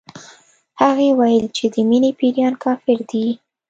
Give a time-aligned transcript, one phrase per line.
[0.81, 3.27] هغې ويل چې د مينې پيريان کافر دي